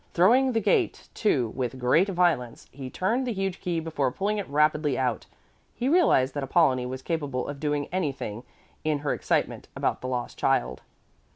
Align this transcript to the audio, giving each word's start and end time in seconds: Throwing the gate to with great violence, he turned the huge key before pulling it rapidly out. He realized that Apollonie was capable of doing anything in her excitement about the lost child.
Throwing 0.15 0.53
the 0.53 0.59
gate 0.59 1.09
to 1.13 1.49
with 1.49 1.77
great 1.77 2.07
violence, 2.09 2.67
he 2.71 2.89
turned 2.89 3.27
the 3.27 3.33
huge 3.33 3.61
key 3.61 3.79
before 3.79 4.11
pulling 4.11 4.39
it 4.39 4.49
rapidly 4.49 4.97
out. 4.97 5.27
He 5.75 5.87
realized 5.87 6.33
that 6.33 6.43
Apollonie 6.43 6.87
was 6.87 7.03
capable 7.03 7.47
of 7.47 7.59
doing 7.59 7.85
anything 7.91 8.41
in 8.83 8.97
her 9.05 9.13
excitement 9.13 9.67
about 9.75 10.01
the 10.01 10.07
lost 10.07 10.39
child. 10.39 10.81